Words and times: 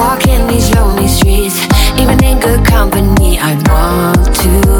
walking 0.00 0.46
these 0.46 0.74
lonely 0.74 1.06
streets, 1.06 1.60
even 2.00 2.24
in 2.24 2.40
good 2.40 2.64
company, 2.64 3.38
I 3.38 3.52
want 3.68 4.34
to. 4.36 4.79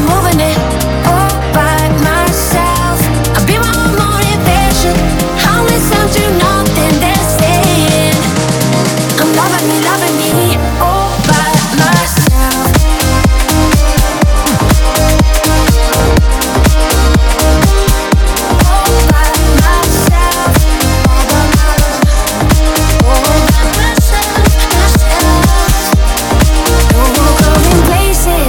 moving 0.00 0.40
it. 0.40 0.55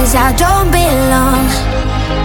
'Cause 0.08 0.16
I 0.16 0.32
don't 0.32 0.70
belong. 0.70 1.44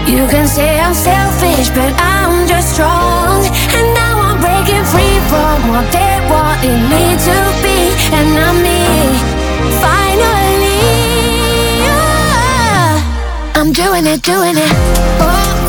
You 0.08 0.26
can 0.28 0.48
say 0.48 0.80
I'm 0.80 0.94
selfish, 0.94 1.68
but 1.76 1.92
I'm 2.00 2.48
just 2.48 2.76
strong. 2.76 3.44
And 3.76 3.94
now 3.94 4.16
I'm 4.28 4.40
breaking 4.40 4.86
free 4.86 5.20
from 5.28 5.68
what 5.68 5.92
they 5.92 6.16
wanted 6.32 6.80
me 6.92 7.04
to 7.28 7.38
be, 7.62 7.80
and 8.18 8.40
I'm 8.40 8.58
me. 8.64 8.84
Finally, 9.84 10.80
I'm 13.54 13.74
doing 13.74 14.06
it, 14.08 14.22
doing 14.22 14.56
it. 14.56 14.74
Oh. 15.20 15.63